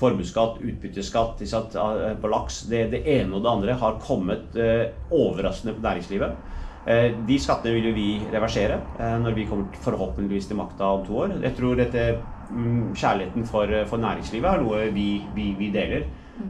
Formuesskatt, 0.00 0.62
utbytteskatt 0.64 1.44
på 2.22 2.32
laks. 2.32 2.62
Det, 2.72 2.86
det 2.94 3.02
ene 3.04 3.36
og 3.36 3.44
det 3.44 3.52
andre 3.52 3.76
har 3.84 4.00
kommet 4.00 4.56
eh, 4.56 4.96
overraskende 5.12 5.76
på 5.76 5.84
næringslivet. 5.84 6.48
De 7.28 7.36
skattene 7.38 7.76
vil 7.76 7.84
jo 7.86 7.94
vi 7.94 8.06
reversere 8.32 8.80
når 9.22 9.36
vi 9.36 9.44
kommer 9.46 9.76
forhåpentligvis 9.84 10.48
til 10.50 10.58
makta 10.58 10.88
om 10.96 11.04
to 11.06 11.20
år. 11.20 11.36
Jeg 11.44 11.54
tror 11.54 11.76
dette 11.78 12.06
kjærligheten 12.94 13.46
for, 13.48 13.70
for 13.88 14.02
næringslivet 14.02 14.48
er 14.50 14.60
noe 14.64 14.90
vi, 14.94 15.06
vi, 15.34 15.52
vi 15.58 15.70
deler. 15.74 16.04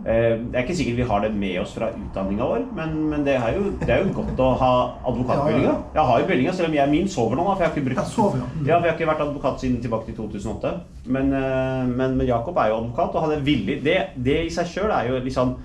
Eh, 0.07 0.39
Det 0.39 0.55
er 0.55 0.63
ikke 0.63 0.77
sikkert 0.79 0.97
vi 0.97 1.07
har 1.09 1.21
det 1.25 1.31
med 1.35 1.59
oss 1.61 1.75
fra 1.77 1.89
utdanninga 1.91 2.47
vår, 2.47 2.63
men, 2.77 2.95
men 3.11 3.25
det, 3.27 3.35
er 3.37 3.57
jo, 3.57 3.73
det 3.81 3.91
er 3.91 4.05
jo 4.05 4.13
godt 4.15 4.41
å 4.41 4.49
ha 4.61 4.71
ja. 5.67 5.75
Jeg 5.97 6.07
har 6.09 6.21
jo 6.23 6.29
bevillinga, 6.31 6.55
selv 6.57 6.71
om 6.71 6.77
jeg 6.79 6.93
min 6.93 7.11
sover 7.11 7.37
nå. 7.37 7.45
For 7.51 7.65
jeg 7.65 7.69
har 7.69 7.77
ikke 7.77 7.89
brukt. 7.91 8.15
Mm. 8.63 8.67
ja, 8.71 8.79
Vi 8.79 8.89
har 8.89 8.95
ikke 8.97 9.11
vært 9.11 9.25
advokat 9.27 9.61
siden 9.61 9.81
tilbake 9.83 10.09
til 10.09 10.17
2008. 10.21 10.73
Men, 11.07 11.33
eh, 11.35 11.85
men, 11.91 12.17
men 12.17 12.27
Jakob 12.31 12.57
er 12.63 12.71
jo 12.73 12.81
advokat, 12.81 13.15
og 13.15 13.27
han 13.27 13.37
er 13.37 13.45
villig. 13.47 13.81
Det, 13.85 13.99
det 14.17 14.39
i 14.47 14.55
seg 14.55 14.71
sjøl 14.71 14.91
er 14.95 15.11
jo 15.11 15.21
liksom 15.23 15.57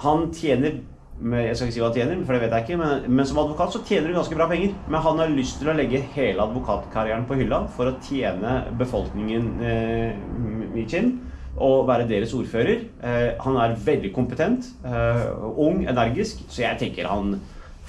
Han 0.00 0.30
tjener 0.32 0.78
Jeg 1.20 1.56
skal 1.56 1.68
ikke 1.68 1.74
si 1.74 1.82
hva 1.82 1.88
han 1.90 1.96
tjener, 1.98 2.20
for 2.24 2.32
det 2.32 2.40
vet 2.46 2.54
jeg 2.56 2.64
ikke, 2.64 2.76
men, 2.80 3.16
men 3.18 3.26
som 3.28 3.40
advokat 3.42 3.74
så 3.74 3.82
tjener 3.84 4.08
du 4.08 4.16
ganske 4.16 4.36
bra 4.38 4.46
penger. 4.48 4.72
Men 4.88 5.04
han 5.04 5.20
har 5.20 5.34
lyst 5.34 5.58
til 5.60 5.68
å 5.68 5.76
legge 5.76 6.00
hele 6.14 6.46
advokatkarrieren 6.46 7.26
på 7.28 7.36
hylla 7.42 7.66
for 7.74 7.90
å 7.90 7.98
tjene 8.06 8.54
befolkningen 8.80 9.50
eh, 9.60 10.78
i 10.80 10.86
Kinn 10.88 11.18
og 11.60 11.84
være 11.90 12.08
deres 12.08 12.32
ordfører. 12.36 12.86
Eh, 13.04 13.28
han 13.44 13.58
er 13.60 13.76
veldig 13.84 14.12
kompetent, 14.16 14.70
eh, 14.86 15.26
ung, 15.60 15.84
energisk, 15.90 16.46
så 16.48 16.64
jeg 16.64 16.80
tenker 16.86 17.10
han 17.10 17.34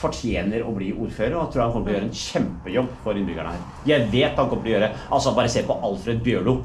fortjener 0.01 0.65
å 0.65 0.73
bli 0.75 0.91
ordfører, 0.91 1.37
og 1.37 1.45
jeg 1.45 1.53
tror 1.53 1.63
han 1.63 1.73
kommer 1.75 1.87
til 1.87 1.93
å 1.93 1.97
gjøre 1.99 2.09
en 2.09 2.21
kjempejobb 2.25 2.93
for 3.05 3.19
innbyggerne 3.19 3.55
her. 3.55 3.65
Jeg 3.93 4.07
vet 4.11 4.39
han 4.39 4.49
kommer 4.49 4.65
til 4.65 4.73
å 4.73 4.77
gjøre 4.79 4.93
Altså, 5.11 5.35
bare 5.37 5.51
se 5.53 5.63
på 5.67 5.77
Alfred 5.87 6.23
Bjørlo. 6.25 6.55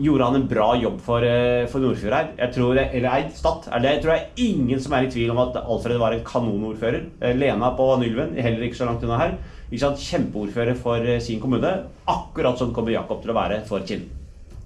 Gjorde 0.00 0.24
han 0.24 0.36
en 0.38 0.46
bra 0.48 0.76
jobb 0.80 1.00
for, 1.04 1.24
eh, 1.24 1.66
for 1.68 1.82
Nordfjordeid? 1.84 2.30
Jeg 2.38 2.52
tror 2.54 2.78
eller 2.78 3.08
Eid 3.10 3.34
Stad. 3.36 3.66
Det, 3.82 3.90
tror 4.00 4.14
jeg 4.14 4.28
ingen 4.48 4.80
som 4.80 4.94
er 4.96 5.04
i 5.04 5.10
tvil 5.10 5.30
om 5.30 5.38
at 5.42 5.58
Alfred 5.60 5.98
var 6.00 6.12
en 6.12 6.24
kanonordfører. 6.24 7.04
Eh, 7.20 7.36
Lena 7.36 7.76
på 7.76 7.98
Nylven, 8.00 8.32
heller 8.34 8.64
ikke 8.64 8.78
så 8.80 8.86
langt 8.88 9.04
unna 9.04 9.18
her. 9.18 9.36
Ikke 9.70 9.82
sant? 9.82 10.00
Kjempeordfører 10.00 10.74
for 10.80 11.04
eh, 11.04 11.20
sin 11.20 11.40
kommune. 11.40 11.84
Akkurat 12.08 12.56
sånn 12.56 12.72
kommer 12.72 12.96
Jakob 12.96 13.20
til 13.20 13.34
å 13.34 13.36
være 13.36 13.60
for 13.68 13.84
Kinn. 13.84 14.08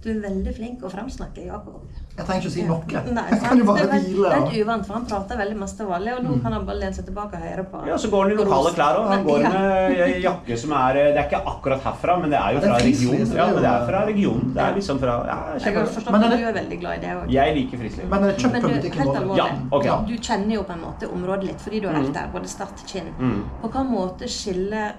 Du 0.05 0.11
er 0.13 0.23
veldig 0.23 0.55
flink 0.55 0.87
å 0.87 0.93
fremsnakke, 0.93 1.49
Jakob. 1.49 1.83
Jeg 2.15 2.27
trenger 2.29 2.45
ikke 2.45 2.51
å 2.51 2.55
si 2.55 2.65
noe. 2.69 3.01
Nei, 3.11 3.23
Jeg 3.33 3.41
kan 3.43 3.59
jo 3.59 3.65
det, 3.65 3.67
bare 3.67 3.85
er, 3.85 4.05
hvile. 4.05 4.29
det 4.29 4.35
er 4.37 4.43
litt 4.45 4.61
uvant, 4.63 4.85
for 4.87 4.95
han 4.95 5.07
prater 5.11 5.39
veldig 5.41 5.57
mest 5.59 5.79
til 5.81 5.89
vanlig, 5.89 6.13
og 6.15 6.21
nå 6.23 6.37
kan 6.45 6.55
han 6.55 6.67
bare 6.69 6.79
lene 6.79 6.95
seg 6.95 7.09
tilbake 7.09 7.41
og 7.41 7.47
høre 7.49 7.65
på. 7.73 7.81
Ja, 7.91 7.97
Så 7.99 8.11
går 8.13 8.21
han 8.23 8.35
i 8.35 8.37
lokale 8.39 8.71
klær 8.77 8.99
òg. 9.01 9.09
Han 9.11 9.25
går 9.27 9.41
ja. 9.43 9.51
med 9.55 10.21
jakke 10.23 10.59
som 10.63 10.75
er 10.79 11.01
Det 11.01 11.07
er 11.11 11.25
ikke 11.25 11.41
akkurat 11.55 11.89
herfra, 11.89 12.17
men 12.23 12.31
det 12.31 12.39
er 12.39 12.55
jo 12.55 12.61
det 12.63 12.71
fra 12.71 12.79
regionen. 12.85 13.33
Ja, 13.35 13.47
men 13.51 13.59
det 13.67 13.73
er 13.73 13.87
fra 13.89 14.03
regionen. 14.11 14.53
Det 14.55 14.63
er 14.67 14.79
liksom 14.79 15.01
fra 15.03 15.17
Ja, 15.27 15.39
Jeg 15.59 15.75
har 15.79 15.91
forstått 15.97 16.21
at 16.21 16.37
du 16.37 16.47
er 16.53 16.59
veldig 16.61 16.79
glad 16.85 17.01
i 17.01 17.03
det 17.03 17.17
òg. 17.17 17.25
Jeg 17.35 17.57
liker 17.59 17.83
frisliv. 17.83 18.07
Men 18.13 18.29
er 18.29 18.31
det 18.31 18.45
kjøpt 18.45 18.61
på 18.61 18.71
du, 18.71 18.77
butikken 18.77 19.11
vår? 19.33 19.41
Ja, 19.41 19.49
okay. 19.81 19.99
Du 20.13 20.15
kjenner 20.29 20.55
jo 20.55 20.63
på 20.69 20.77
en 20.77 20.85
måte 20.85 21.11
området 21.11 21.51
litt, 21.51 21.67
fordi 21.67 21.83
du 21.83 21.91
har 21.91 21.99
vært 21.99 22.15
der, 22.15 22.31
både 22.37 22.53
Stad 22.55 22.79
og 22.79 22.87
Kinn. 22.95 23.11
Mm. 23.19 23.43
På 23.59 23.73
hvilken 23.73 23.91
måte 23.91 24.31
skiller 24.31 24.95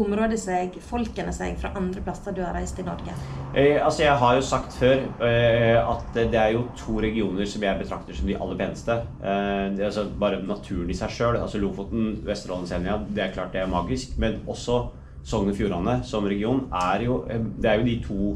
området 0.00 0.38
seg, 0.40 0.78
folkene 0.84 1.32
seg, 1.34 1.56
fra 1.60 1.72
andre 1.78 2.02
plasser 2.04 2.34
du 2.36 2.42
har 2.44 2.54
reist 2.56 2.78
i 2.80 2.86
Norge? 2.86 3.14
Eh, 3.54 3.78
altså 3.78 4.04
Jeg 4.04 4.16
har 4.22 4.34
jo 4.38 4.42
sagt 4.46 4.76
før 4.78 5.04
eh, 5.26 5.78
at 5.78 6.18
det 6.18 6.40
er 6.40 6.54
jo 6.56 6.66
to 6.78 6.98
regioner 7.04 7.48
som 7.48 7.62
jeg 7.64 7.80
betrakter 7.80 8.16
som 8.18 8.28
de 8.30 8.36
aller 8.38 8.58
peneste. 8.60 8.98
Eh, 9.22 9.84
altså 9.86 10.08
Bare 10.20 10.42
naturen 10.42 10.90
i 10.90 10.98
seg 10.98 11.14
sjøl. 11.14 11.40
Altså 11.40 11.62
Lofoten, 11.62 12.20
Vesterålen, 12.26 12.68
Senja, 12.70 12.98
det 13.08 13.28
er 13.28 13.34
klart 13.36 13.54
det 13.54 13.62
er 13.62 13.70
magisk. 13.70 14.18
Men 14.18 14.42
også 14.46 14.82
Sogn 15.24 15.48
og 15.48 15.56
Fjordane 15.56 16.00
som 16.04 16.26
region 16.28 16.66
er 16.76 17.06
jo 17.06 17.22
eh, 17.30 17.40
Det 17.40 17.70
er 17.70 17.80
jo 17.80 17.88
de 17.88 18.00
to 18.04 18.34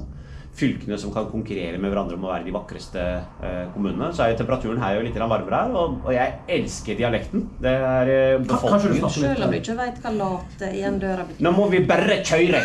fylkene 0.59 0.99
som 1.01 1.13
kan 1.15 1.29
konkurrere 1.31 1.79
med 1.81 1.93
hverandre 1.93 2.19
om 2.19 2.27
å 2.27 2.33
være 2.33 2.47
de 2.47 2.55
vakreste 2.55 3.05
eh, 3.45 3.65
kommunene. 3.75 4.11
Så 4.15 4.25
er 4.25 4.33
jo 4.33 4.39
temperaturen 4.41 4.81
her 4.83 4.99
jo 4.99 5.05
litt 5.07 5.19
varmere 5.19 5.61
her, 5.63 5.75
og, 5.77 5.99
og 6.05 6.15
jeg 6.15 6.35
elsker 6.59 6.99
dialekten. 6.99 7.45
Det 7.63 7.75
er 7.75 8.13
eh, 8.13 8.49
Kanskje 8.49 8.93
du 8.93 8.97
befolkningen. 8.97 9.15
Selv 9.19 9.47
om 9.47 9.55
du 9.55 9.59
ikke 9.61 9.77
veit 9.79 10.01
hva 10.05 10.15
late 10.17 10.71
igjen 10.75 10.99
døra 11.03 11.27
betyr. 11.29 11.45
Nå 11.47 11.55
må 11.57 11.69
vi 11.73 11.83
bare 11.89 12.19
kjøre! 12.27 12.63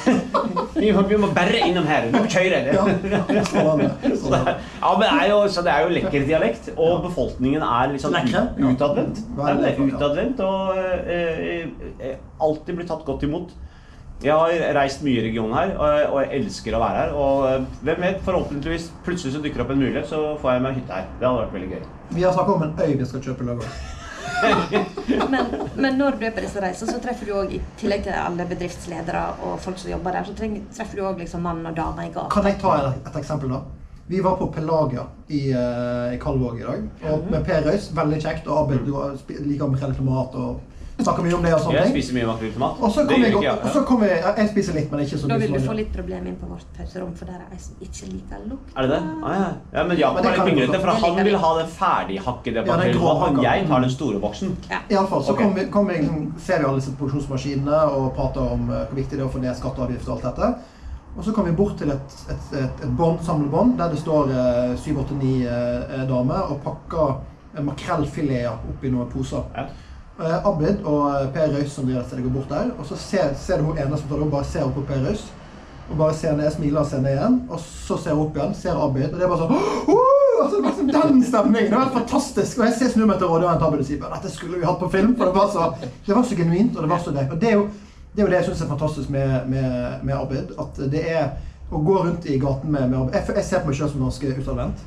vi, 0.80 0.92
må, 0.96 1.04
vi 1.10 1.20
må 1.22 1.30
bare 1.36 1.62
innom 1.66 1.88
her. 1.90 2.08
Nå 2.12 2.22
må 2.24 2.30
kjøre. 2.30 2.62
Ja. 2.70 2.86
Så 4.16 4.32
det 4.32 4.40
er, 4.40 4.56
ja, 4.80 4.90
men 4.96 5.04
det 5.06 5.12
er 5.12 5.30
jo, 5.30 5.38
så 5.50 5.62
det 5.64 5.72
er 5.72 5.84
jo 5.84 5.92
lekker 5.94 6.24
dialekt, 6.28 6.68
og 6.76 7.04
befolkningen 7.06 7.62
er 7.64 7.92
liksom 7.92 8.14
utadvendt. 8.16 9.22
Utadvendt 9.36 10.42
og 10.44 10.78
eh, 10.78 11.66
eh, 12.00 12.18
alltid 12.42 12.78
blir 12.78 12.88
tatt 12.88 13.04
godt 13.06 13.26
imot. 13.26 13.54
Jeg 14.24 14.32
har 14.32 14.78
reist 14.78 15.02
mye 15.04 15.20
i 15.20 15.24
regionen 15.26 15.52
her, 15.52 15.74
og, 15.76 16.20
jeg 16.22 16.40
elsker 16.40 16.76
å 16.76 16.80
være 16.80 17.02
her. 17.02 17.10
Og 17.20 17.42
eh, 17.50 17.66
hvem 17.84 18.06
vet, 18.06 18.22
forhåpentligvis 18.24 18.88
plutselig 19.04 19.34
så 19.34 19.42
dukker 19.44 19.64
opp 19.64 19.74
en 19.74 19.82
mulighet, 19.82 20.08
så 20.08 20.22
får 20.40 20.56
jeg 20.56 20.64
meg 20.64 20.78
hytte 20.80 20.96
her. 20.96 21.10
Det 21.20 21.28
hadde 21.28 21.42
vært 21.42 21.58
veldig 21.58 21.68
gøy. 21.74 21.84
Vi 22.16 22.24
har 22.24 22.32
snakket 22.32 22.54
om 22.54 22.64
en 22.64 22.74
øy 22.80 22.96
vi 22.96 23.10
skal 23.10 23.28
kjøpe 23.28 23.52
i. 23.52 23.68
Men, 25.32 25.46
men 25.76 25.94
når 25.96 26.18
du 26.20 26.24
er 26.26 26.32
på 26.34 26.42
disse 26.44 26.60
reisene, 26.60 26.92
så 26.92 26.98
treffer 27.00 27.28
du 27.28 27.32
òg, 27.38 27.52
i 27.56 27.60
tillegg 27.80 28.02
til 28.04 28.16
alle 28.18 28.44
bedriftsledere 28.50 29.22
og 29.46 29.54
folk 29.62 29.78
som 29.80 29.88
jobber 29.94 30.12
der, 30.18 30.26
så 30.28 30.34
treffer 30.36 30.98
du 30.98 31.04
òg 31.08 31.22
liksom 31.22 31.46
mann 31.46 31.62
og 31.64 31.76
dame 31.78 32.08
i 32.08 32.10
gata. 32.12 32.28
Kan 32.34 32.48
jeg 32.50 32.58
ta 32.60 32.74
et, 32.82 32.98
et 33.06 33.16
eksempel, 33.22 33.54
da? 33.54 33.62
Vi 34.06 34.20
var 34.20 34.36
på 34.36 34.50
Pelagia 34.52 35.06
i, 35.28 35.50
eh, 35.50 36.14
i 36.14 36.18
Kalvåg 36.22 36.60
i 36.60 36.66
dag. 36.66 36.84
Og 37.10 37.30
med 37.30 37.46
Per 37.46 37.64
Røis, 37.66 37.88
Veldig 37.96 38.20
kjekt. 38.22 38.46
Og 38.46 38.60
Abid 38.60 38.86
liker 39.46 39.72
makrell 39.72 39.94
i 39.94 39.98
tomat 39.98 40.36
og 40.38 40.75
snakker 41.04 41.22
mye 41.26 41.34
om 41.36 41.42
det 41.44 41.52
og 41.54 41.60
sånne 41.60 41.76
Jeg 41.76 41.84
ting. 41.84 41.94
spiser 41.96 42.14
mye 42.16 42.26
makrell 42.26 42.48
i 42.48 42.52
tomat. 42.54 42.76
Og 42.80 42.92
så 42.92 43.02
Det 43.02 43.08
kom 43.08 43.20
gjør 43.20 43.26
jeg, 43.26 43.34
ikke 43.36 43.66
og 43.66 43.72
så 43.72 43.80
jeg, 44.06 44.20
ja, 44.22 44.30
jeg 44.36 44.48
spiser 44.48 44.74
litt, 44.74 44.90
men 44.90 45.00
ikke 45.00 45.18
så 45.18 45.28
Da 45.28 45.34
mye 45.34 45.40
vil 45.40 45.48
som 45.48 45.56
du 45.62 45.68
få 45.68 45.76
litt 45.76 45.92
problemer 45.92 46.26
inn 46.30 46.36
på 46.40 46.46
vårt 46.46 46.66
pauserom, 46.76 47.12
for 47.16 47.24
der 47.26 47.34
er 47.36 47.48
ei 47.52 47.58
som 47.58 47.74
ikke 47.86 48.06
liker 48.12 48.38
lukt. 48.48 48.70
Er 48.76 48.82
det 48.82 48.90
det? 48.90 49.02
Ah, 49.22 49.34
ja. 49.36 49.48
ja, 49.76 49.84
men 49.84 49.96
Jakob 49.98 50.14
Men 50.14 50.22
det 50.22 50.26
er 50.26 50.32
litt 50.32 50.40
kan 50.40 50.46
pinglete, 50.48 50.80
for 50.80 50.90
han 51.06 51.24
vil 51.24 51.36
ha 51.44 51.50
den 51.58 51.68
ferdighakkede 51.80 52.56
Ja, 52.56 52.62
den 52.62 52.72
makrellen. 52.72 52.96
grå 53.00 53.18
hakka. 53.20 53.42
Jeg 53.42 53.66
tar 53.68 53.80
den 53.80 53.90
store 53.90 54.18
boksen. 54.20 54.56
Ja. 54.70 54.78
I 54.90 54.94
alle 54.94 55.08
fall, 55.08 55.22
så 55.22 55.32
Ok. 55.32 55.38
kom 55.42 55.54
vi, 55.54 55.64
kom 55.70 55.86
vi, 55.86 55.94
liksom, 56.00 56.32
ser 56.38 56.58
vi 56.58 56.64
alle 56.64 56.80
disse 56.80 56.96
produksjonsmaskinene 56.96 57.78
og 57.92 58.14
prater 58.16 58.40
om 58.40 58.70
eh, 58.70 58.86
hvor 58.88 58.96
viktig 58.96 59.10
det 59.18 59.20
er 59.20 59.28
å 59.28 59.34
få 59.36 59.40
ned 59.44 59.56
skatt 59.56 59.78
og 59.78 59.84
avgift 59.88 60.08
og 60.08 60.16
alt 60.16 60.22
dette. 60.30 60.54
Og 61.16 61.24
så 61.24 61.32
kom 61.32 61.44
vi 61.44 61.52
bort 61.56 61.78
til 61.78 61.90
et, 61.90 62.16
et, 62.28 62.52
et, 62.58 62.82
et 62.84 62.96
bånd, 62.96 63.20
samlebånd 63.24 63.78
der 63.78 63.88
det 63.92 63.98
står 64.00 64.32
eh, 64.32 64.76
7-8-9 64.76 65.46
eh, 65.48 66.04
damer 66.08 66.52
og 66.52 66.60
pakker 66.64 67.16
eh, 67.56 67.62
makrellfileter 67.64 68.52
oppi 68.72 68.90
noen 68.92 69.08
poser. 69.12 69.44
Ja. 69.56 69.64
Eh, 70.16 70.46
Abid 70.48 70.84
og 70.88 71.10
eh, 71.12 71.26
Per 71.34 71.50
Røys 71.52 71.72
som 71.76 71.84
driver 71.84 72.04
stedet 72.06 72.24
går 72.24 72.32
bort 72.38 72.52
der, 72.52 72.70
og 72.78 72.86
så 72.88 72.96
ser, 72.96 73.34
ser 73.36 73.60
hun 73.60 73.76
ene 73.76 73.98
som 73.98 74.08
tar 74.08 74.16
det 74.16 74.24
opp, 74.24 74.32
bare 74.32 74.48
ser 74.48 74.64
opp 74.64 74.78
på 74.78 74.84
Per 74.88 75.02
Røys. 75.04 75.26
Og 75.90 75.98
bare 76.00 76.14
ser 76.18 76.32
ned, 76.34 76.48
smiler 76.50 76.80
og 76.80 76.88
ser 76.90 77.02
ned 77.04 77.14
igjen. 77.14 77.36
Og 77.52 77.60
så 77.62 77.98
ser 78.00 78.16
hun 78.16 78.24
opp 78.24 78.38
igjen, 78.38 78.54
ser 78.56 78.80
Abid, 78.80 79.10
og 79.10 79.18
det 79.20 79.26
er 79.26 79.32
bare 79.34 79.44
sånn 79.44 79.52
«Åh!» 79.96 80.16
altså, 80.42 80.60
liksom 80.64 80.88
Den 80.94 81.22
stemningen! 81.24 81.70
Det 81.70 81.76
var 81.76 81.84
helt 81.84 81.98
fantastisk. 81.98 82.58
Og 82.58 82.64
jeg 82.66 82.78
ser 82.78 82.94
snur 82.94 83.10
meg 83.10 83.20
til 83.20 83.30
rådgiveren 83.30 83.60
til 83.60 83.68
Abid 83.68 83.84
og 83.84 83.90
sier 83.90 84.00
bare, 84.00 84.16
dette 84.16 84.32
skulle 84.32 84.60
vi 84.60 84.68
hatt 84.68 84.80
på 84.80 84.90
film. 84.96 85.12
For 85.18 85.28
det 85.28 85.36
var 85.36 85.52
så, 85.52 85.90
det 86.06 86.16
var 86.16 86.24
så 86.24 86.38
genuint, 86.40 86.76
og 86.76 86.86
det 86.86 86.90
var 86.90 87.04
så 87.04 87.14
det. 87.16 87.28
Og 87.30 87.40
det 87.40 87.50
er 87.50 87.60
jo 87.60 87.66
det, 88.16 88.22
er 88.22 88.24
jo 88.24 88.32
det 88.32 88.38
jeg 88.40 88.48
syns 88.48 88.62
er 88.64 88.70
fantastisk 88.72 89.12
med, 89.12 89.34
med, 89.52 89.98
med 90.02 90.14
Abid. 90.16 90.54
At 90.58 90.80
det 90.92 91.02
er 91.12 91.26
å 91.68 91.80
gå 91.84 91.98
rundt 92.06 92.24
i 92.24 92.38
gaten 92.40 92.72
med, 92.72 92.88
med 92.88 93.02
Abid. 93.02 93.18
Jeg, 93.20 93.36
jeg 93.36 93.50
ser 93.50 93.60
på 93.60 93.70
meg 93.70 93.76
sjøl 93.76 93.92
som 93.92 94.06
ganske 94.06 94.32
utadvendt. 94.40 94.86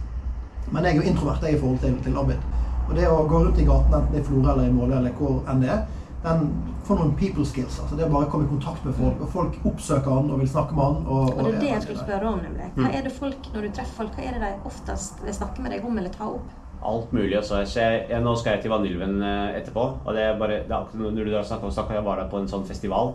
Men 0.74 0.86
jeg 0.86 0.96
er 0.96 1.04
jo 1.04 1.12
introvert 1.14 1.46
jeg, 1.46 1.60
i 1.60 1.62
forhold 1.62 1.80
til, 1.86 2.02
til 2.06 2.18
Abid. 2.18 2.42
Og 2.90 2.96
det 2.98 3.06
å 3.06 3.22
gå 3.30 3.40
rundt 3.46 3.60
i 3.62 3.66
gaten, 3.68 3.94
enten 3.94 4.14
det 4.16 4.20
er 4.20 4.24
i 4.24 4.28
Florø 4.28 4.52
eller 4.54 4.68
i 4.68 4.74
Måløy 4.74 4.96
eller 4.98 5.18
hvor 5.20 5.44
enn 5.52 5.62
det 5.62 5.70
er, 5.70 5.84
den 6.24 6.48
får 6.88 6.98
noen 7.00 7.12
people 7.20 7.46
skills. 7.48 7.78
altså 7.80 7.96
Det 7.96 8.04
er 8.06 8.10
bare 8.12 8.28
å 8.28 8.32
komme 8.32 8.48
i 8.48 8.50
kontakt 8.50 8.86
med 8.88 8.96
folk. 8.98 9.20
Og 9.24 9.30
folk 9.32 9.60
oppsøker 9.70 10.10
han 10.12 10.32
og 10.34 10.42
vil 10.42 10.50
snakke 10.52 10.76
med 10.76 10.84
han. 10.84 11.04
Og, 11.06 11.30
Og 11.36 11.44
det 11.46 11.52
er 11.54 11.60
det 11.62 11.70
jeg 11.70 11.84
skulle 11.86 12.08
spørre 12.08 12.32
om, 12.34 12.40
nemlig. 12.44 12.72
Hva 12.80 12.90
er 12.90 13.06
det 13.06 13.14
folk, 13.16 13.52
når 13.54 13.68
du 13.68 13.70
treffer 13.78 14.02
folk, 14.02 14.18
hva 14.18 14.26
er 14.26 14.36
det 14.36 14.42
de 14.48 14.72
oftest 14.72 15.22
vil 15.24 15.38
snakke 15.38 15.64
med 15.64 15.76
deg 15.76 15.86
om 15.88 16.02
eller 16.02 16.16
ta 16.16 16.32
opp? 16.34 16.56
Alt 16.90 17.14
mulig. 17.14 17.36
Altså. 17.38 17.62
Jeg, 17.62 18.06
jeg, 18.10 18.24
nå 18.26 18.34
skal 18.40 18.56
jeg 18.56 18.66
til 18.66 18.74
Vanylven 18.74 19.20
eh, 19.22 19.60
etterpå. 19.60 19.86
Og 20.04 20.18
det 20.18 20.26
er 20.26 20.40
bare, 20.42 20.62
det 20.68 20.76
er 20.80 21.04
når 21.06 21.30
du 21.30 21.38
snakker 21.38 21.70
om 21.70 21.76
snakk, 21.76 21.94
jeg 21.96 22.08
var 22.08 22.24
der 22.24 22.32
på 22.32 22.42
en 22.42 22.52
sånn 22.52 22.68
festival. 22.68 23.14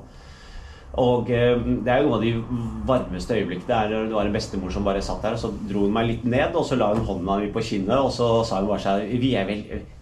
Og 1.01 1.31
eh, 1.35 1.57
det 1.85 1.91
er 1.91 2.03
jo 2.03 2.11
noen 2.11 2.19
av 2.19 2.23
de 2.25 2.33
varmeste 2.87 3.35
øyeblikkene. 3.35 3.67
Det 3.67 3.79
er 3.79 4.07
det 4.09 4.15
var 4.15 4.29
en 4.29 4.37
bestemor 4.37 4.71
som 4.75 4.87
bare 4.87 5.03
satt 5.03 5.25
der, 5.25 5.35
og 5.35 5.43
så 5.43 5.51
dro 5.71 5.87
hun 5.87 5.97
meg 5.97 6.07
litt 6.11 6.29
ned, 6.29 6.55
og 6.55 6.67
så 6.69 6.79
la 6.79 6.93
hun 6.93 7.03
hånda 7.09 7.41
mi 7.41 7.51
på 7.55 7.65
kinnet, 7.65 7.97
og 7.97 8.13
så 8.15 8.29
sa 8.47 8.61
hun 8.61 8.71
bare 8.71 8.85
sånn 8.85 9.09
Vi 9.25 9.35
er, 9.39 9.51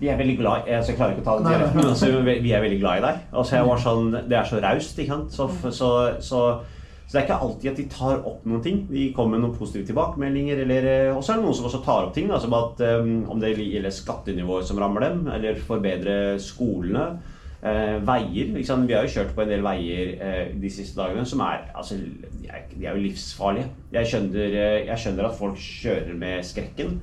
vi 0.01 0.11
er 0.13 0.21
veldig 0.21 0.37
glad 0.41 0.69
i 0.69 0.77
altså, 0.77 0.93
Jeg 0.93 1.01
klarer 1.01 1.17
ikke 1.17 1.25
å 1.25 1.31
ta 1.31 1.39
nei. 1.41 1.55
dialekten, 1.55 1.81
men 1.81 1.91
altså, 1.95 2.13
vi 2.45 2.53
er 2.53 2.65
veldig 2.67 2.83
glad 2.85 3.01
i 3.01 3.07
deg. 3.07 3.25
Og 3.33 3.49
så 3.49 3.59
jeg 3.59 3.69
var 3.71 3.83
sånn 3.87 4.15
Det 4.21 4.39
er 4.39 4.53
så 4.53 4.63
raust, 4.63 5.03
ikke 5.03 5.17
sant. 5.17 5.35
Så, 5.37 5.49
så, 5.71 5.91
så, 6.21 6.45
så 7.07 7.13
det 7.13 7.21
er 7.21 7.27
ikke 7.27 7.43
alltid 7.47 7.73
at 7.73 7.81
de 7.81 7.89
tar 7.93 8.23
opp 8.29 8.47
noen 8.49 8.65
ting. 8.65 8.85
De 8.89 9.09
kommer 9.17 9.37
med 9.37 9.47
noen 9.47 9.57
positive 9.59 9.89
tilbakemeldinger. 9.89 10.63
Eller, 10.65 10.89
eh, 10.93 11.17
og 11.17 11.25
så 11.25 11.35
er 11.35 11.41
det 11.41 11.47
noen 11.47 11.59
som 11.59 11.69
også 11.69 11.83
tar 11.85 12.09
opp 12.09 12.15
ting. 12.17 12.31
altså, 12.33 12.49
at 12.57 12.81
um, 13.01 13.13
Om 13.33 13.41
det 13.41 13.57
gjelder 13.57 13.93
skattenivåer 13.93 14.65
som 14.69 14.81
rammer 14.81 15.09
dem, 15.09 15.27
eller 15.29 15.61
forbedre 15.69 16.39
skolene. 16.41 17.07
Eh, 17.63 17.97
veier. 18.03 18.57
Sant? 18.67 18.89
Vi 18.91 18.95
har 18.97 19.05
jo 19.07 19.13
kjørt 19.13 19.37
på 19.37 19.45
en 19.45 19.51
del 19.53 19.61
veier 19.63 20.17
eh, 20.19 20.47
de 20.59 20.71
siste 20.73 20.99
dagene 20.99 21.23
som 21.31 21.45
er 21.47 21.69
altså, 21.79 21.95
de 21.95 22.49
er, 22.51 22.65
de 22.73 22.89
er 22.89 22.97
jo 22.97 23.05
livsfarlige. 23.05 23.69
Jeg 23.95 24.11
skjønner, 24.11 24.57
eh, 24.59 24.79
jeg 24.89 24.99
skjønner 24.99 25.29
at 25.29 25.37
folk 25.39 25.61
kjører 25.63 26.17
med 26.19 26.43
skrekken. 26.47 26.99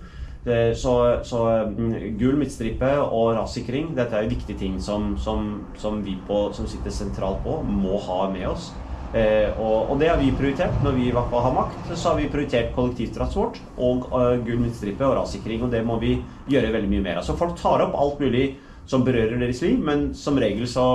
Så 0.80 0.94
så 1.28 1.40
mm, 1.68 2.16
gul 2.18 2.38
midtstripe 2.40 2.88
og 3.04 3.34
rassikring 3.36 3.90
dette 3.98 4.16
er 4.16 4.24
jo 4.24 4.32
viktige 4.32 4.58
ting 4.58 4.78
som, 4.82 5.12
som, 5.20 5.50
som 5.78 6.00
vi 6.04 6.16
på, 6.28 6.38
som 6.56 6.68
sitter 6.68 6.96
sentralt 6.96 7.44
på, 7.44 7.58
må 7.64 8.00
ha 8.08 8.22
med 8.32 8.48
oss. 8.48 8.70
Eh, 9.10 9.50
og, 9.58 9.90
og 9.90 10.00
det 10.00 10.10
har 10.12 10.20
vi 10.22 10.32
prioritert. 10.38 10.80
Når 10.84 10.96
vi 10.98 11.10
i 11.10 11.14
hvert 11.16 11.30
fall 11.32 11.46
har 11.48 11.56
makt, 11.56 11.92
så 11.94 12.12
har 12.12 12.20
vi 12.20 12.30
prioritert 12.32 12.74
kollektivtransport 12.76 13.60
og 13.78 14.10
uh, 14.14 14.36
gul 14.46 14.60
midtstripe 14.64 15.06
og 15.06 15.22
rassikring. 15.22 15.64
Og 15.66 15.72
det 15.72 15.86
må 15.86 16.00
vi 16.02 16.18
gjøre 16.52 16.74
veldig 16.76 16.92
mye 16.96 17.06
mer 17.06 17.22
av. 17.22 17.28
Så 17.28 17.38
folk 17.40 17.56
tar 17.60 17.86
opp 17.86 17.96
alt 18.00 18.24
mulig 18.24 18.50
som 18.90 19.06
berører 19.06 19.38
deres 19.38 19.62
liv, 19.62 19.78
men 19.86 20.10
som 20.18 20.40
regel 20.42 20.66
så, 20.70 20.86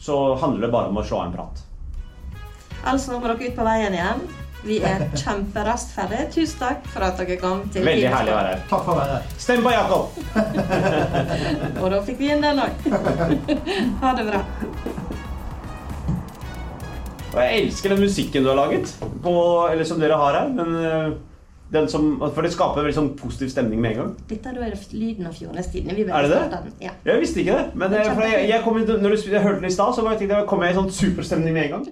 så 0.00 0.34
handler 0.40 0.66
det 0.66 0.72
bare 0.72 0.88
om 0.92 1.00
å 1.00 1.04
slå 1.04 1.20
av 1.20 1.28
en 1.28 1.36
prat. 1.36 1.60
Altså 2.84 3.12
nå 3.12 3.20
må 3.20 3.28
dere 3.28 3.50
ut 3.50 3.58
på 3.58 3.66
veien 3.66 3.96
igjen. 3.96 4.24
Vi 4.64 4.78
er 4.84 5.04
kjemperaskt 5.20 5.92
ferdig. 5.92 6.22
Tusen 6.32 6.62
takk 6.62 6.88
for 6.92 7.04
at 7.04 7.20
dere 7.20 7.36
kom 7.40 7.66
til 7.72 7.84
Veldig 7.84 8.12
herlig 8.14 8.32
å 8.32 8.38
være 8.38 8.54
her. 8.54 8.64
Takk 8.70 8.86
for 8.86 8.94
å 8.94 9.00
være 9.02 9.18
her. 9.18 9.34
Stem 9.44 9.64
på 9.64 9.74
Jakob! 9.74 10.16
Og 11.82 11.92
da 11.92 12.00
fikk 12.08 12.22
vi 12.22 12.32
inn 12.32 12.44
den 12.44 12.64
òg. 12.64 12.88
Ha 14.00 14.14
det 14.16 14.26
bra. 14.30 14.40
Og 17.34 17.38
jeg 17.42 17.60
elsker 17.60 17.90
den 17.90 18.04
musikken 18.04 18.44
du 18.44 18.52
har 18.52 18.60
laget, 18.60 18.92
på, 19.24 19.32
eller 19.66 19.86
som 19.88 19.98
dere 20.00 20.16
har 20.20 20.36
her. 20.38 20.52
Men 20.54 20.76
eh, 20.80 21.14
den 21.74 21.88
som, 21.90 22.08
for 22.22 22.46
det 22.46 22.52
skaper 22.54 22.84
veldig 22.84 22.96
sånn 22.96 23.10
positiv 23.18 23.50
stemning 23.52 23.82
med 23.82 23.94
en 23.94 24.00
gang. 24.00 24.12
Dette 24.30 24.52
er 24.54 24.76
lyden 24.94 25.28
av 25.28 25.36
Fjordenes 25.36 25.70
Tidende. 25.72 26.06
Er 26.08 26.28
det 26.28 26.32
det? 26.32 26.74
Ja. 26.84 26.94
Jeg 27.08 27.22
visste 27.22 27.42
ikke 27.42 27.58
det. 27.58 27.78
Men 27.80 27.92
det, 27.92 28.04
jeg, 28.06 28.48
jeg 28.50 28.64
kom, 28.64 28.80
når 28.80 29.16
du, 29.16 29.28
jeg 29.32 29.44
hørte 29.44 29.60
den 29.60 29.70
i 29.70 29.74
stad, 29.74 29.94
så 29.96 30.06
jeg 30.10 30.22
tenkte 30.22 30.44
kom 30.50 30.64
jeg 30.64 30.74
i 30.74 30.78
sånn 30.78 30.92
superstemning 30.94 31.56
med 31.56 31.68
en 31.68 31.74
gang. 31.76 31.86